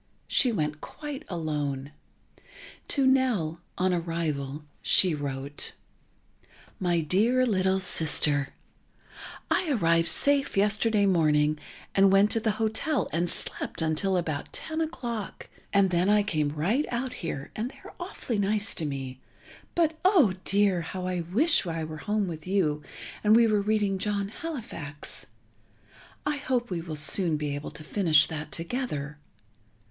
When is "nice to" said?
18.39-18.85